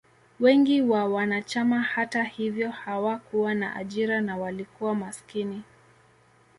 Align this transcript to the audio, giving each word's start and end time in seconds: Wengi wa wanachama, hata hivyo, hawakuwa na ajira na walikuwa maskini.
Wengi 0.39 0.81
wa 0.81 1.05
wanachama, 1.05 1.81
hata 1.81 2.23
hivyo, 2.23 2.71
hawakuwa 2.71 3.53
na 3.53 3.75
ajira 3.75 4.21
na 4.21 4.37
walikuwa 4.37 4.95
maskini. 4.95 5.63